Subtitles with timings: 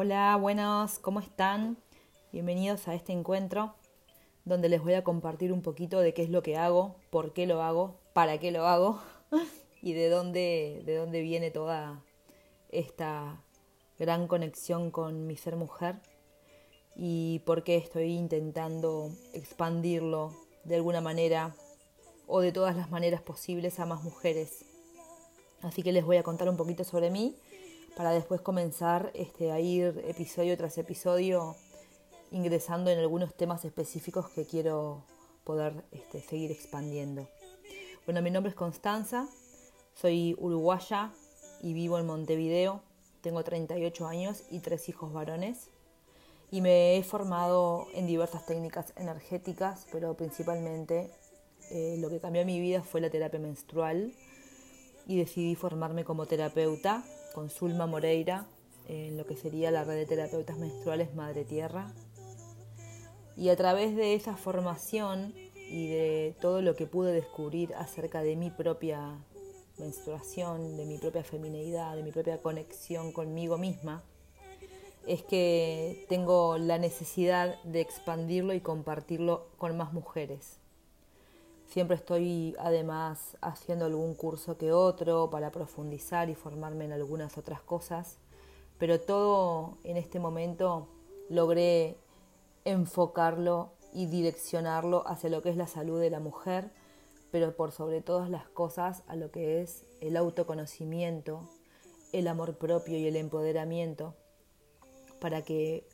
[0.00, 1.76] Hola, buenos, ¿cómo están?
[2.30, 3.74] Bienvenidos a este encuentro
[4.44, 7.48] donde les voy a compartir un poquito de qué es lo que hago, por qué
[7.48, 9.00] lo hago, para qué lo hago
[9.82, 12.00] y de dónde, de dónde viene toda
[12.68, 13.42] esta
[13.98, 15.96] gran conexión con mi ser mujer
[16.94, 21.56] y por qué estoy intentando expandirlo de alguna manera
[22.28, 24.64] o de todas las maneras posibles a más mujeres.
[25.60, 27.34] Así que les voy a contar un poquito sobre mí
[27.98, 31.56] para después comenzar este, a ir episodio tras episodio
[32.30, 35.02] ingresando en algunos temas específicos que quiero
[35.42, 37.26] poder este, seguir expandiendo.
[38.06, 39.26] Bueno, mi nombre es Constanza,
[39.94, 41.10] soy uruguaya
[41.60, 42.82] y vivo en Montevideo,
[43.20, 45.66] tengo 38 años y tres hijos varones
[46.52, 51.10] y me he formado en diversas técnicas energéticas, pero principalmente
[51.72, 54.14] eh, lo que cambió mi vida fue la terapia menstrual
[55.08, 57.02] y decidí formarme como terapeuta
[57.34, 58.46] con Zulma Moreira
[58.88, 61.92] en lo que sería la red de terapeutas menstruales Madre Tierra.
[63.36, 68.36] Y a través de esa formación y de todo lo que pude descubrir acerca de
[68.36, 69.18] mi propia
[69.78, 74.02] menstruación, de mi propia femineidad, de mi propia conexión conmigo misma,
[75.06, 80.58] es que tengo la necesidad de expandirlo y compartirlo con más mujeres.
[81.68, 87.60] Siempre estoy además haciendo algún curso que otro para profundizar y formarme en algunas otras
[87.60, 88.16] cosas,
[88.78, 90.88] pero todo en este momento
[91.28, 91.98] logré
[92.64, 96.70] enfocarlo y direccionarlo hacia lo que es la salud de la mujer,
[97.30, 101.50] pero por sobre todas las cosas a lo que es el autoconocimiento,
[102.14, 104.14] el amor propio y el empoderamiento,
[105.20, 105.86] para que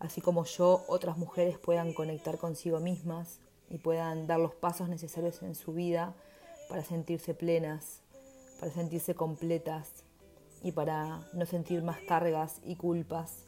[0.00, 3.38] así como yo, otras mujeres puedan conectar consigo mismas,
[3.72, 6.14] y puedan dar los pasos necesarios en su vida
[6.68, 8.02] para sentirse plenas,
[8.60, 10.04] para sentirse completas
[10.62, 13.46] y para no sentir más cargas y culpas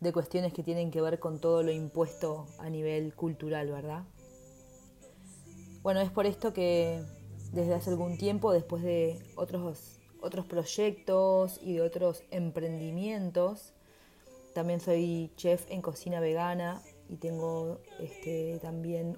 [0.00, 4.04] de cuestiones que tienen que ver con todo lo impuesto a nivel cultural, ¿verdad?
[5.82, 7.02] Bueno, es por esto que
[7.52, 13.72] desde hace algún tiempo, después de otros, otros proyectos y de otros emprendimientos,
[14.54, 19.16] también soy chef en cocina vegana y tengo este, también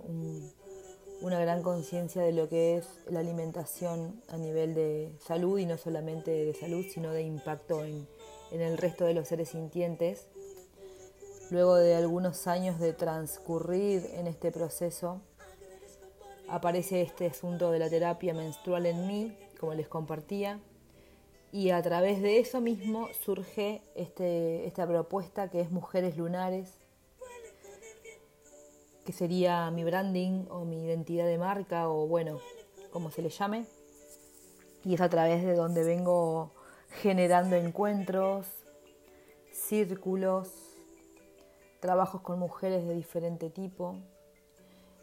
[1.23, 5.79] una gran conciencia de lo que es la alimentación a nivel de salud y no
[5.79, 8.07] solamente de salud, sino de impacto en,
[8.51, 10.27] en el resto de los seres sintientes.
[11.51, 15.21] Luego de algunos años de transcurrir en este proceso,
[16.49, 20.61] aparece este asunto de la terapia menstrual en mí, como les compartía,
[21.53, 26.81] y a través de eso mismo surge este, esta propuesta que es Mujeres Lunares,
[29.07, 32.41] que sería mi branding o mi identidad de marca o bueno,
[32.91, 33.65] como se le llame.
[34.85, 36.53] Y es a través de donde vengo
[36.91, 38.47] generando encuentros,
[39.53, 40.53] círculos,
[41.81, 43.97] trabajos con mujeres de diferente tipo.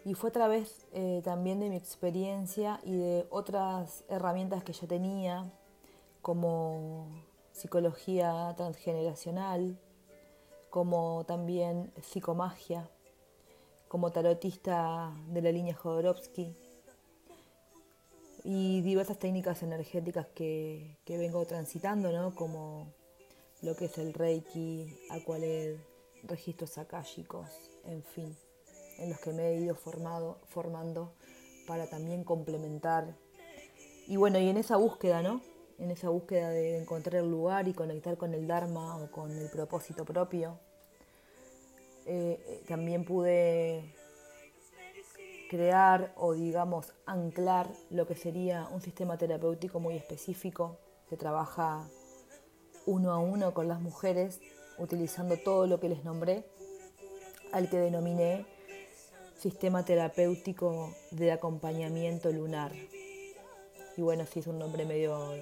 [0.06, 4.86] Y fue a través eh, también de mi experiencia y de otras herramientas que ya
[4.86, 5.50] tenía,
[6.22, 7.08] como
[7.54, 9.80] psicología transgeneracional,
[10.70, 12.90] como también psicomagia,
[13.94, 16.52] como tarotista de la línea Jodorowsky
[18.44, 22.34] y diversas técnicas energéticas que, vengo transitando, ¿no?
[22.34, 22.92] como
[23.62, 25.78] lo que es el Reiki, Aqualed,
[26.24, 27.48] registros akáshicos,
[27.86, 28.36] en fin,
[28.98, 31.14] en los que me he ido formado, formando
[31.68, 33.16] para también complementar.
[34.08, 35.40] Y bueno, y en esa búsqueda, ¿no?
[35.78, 39.52] En esa búsqueda de encontrar el lugar y conectar con el Dharma o con el
[39.52, 40.58] propósito propio,
[42.06, 43.94] eh, eh, también pude
[45.50, 51.88] crear o digamos anclar lo que sería un sistema terapéutico muy específico que trabaja
[52.86, 54.42] uno a uno con las mujeres
[54.78, 56.46] utilizando todo lo que les nombré,
[57.52, 58.46] al que denominé
[59.38, 62.72] sistema terapéutico de acompañamiento lunar.
[63.96, 65.34] Y bueno, sí es un nombre medio,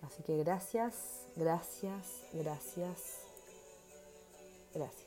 [0.03, 3.21] Así que gracias, gracias, gracias,
[4.75, 5.02] gracias.